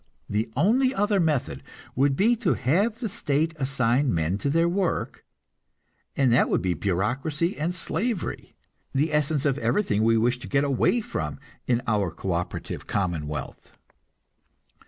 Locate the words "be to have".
2.15-2.99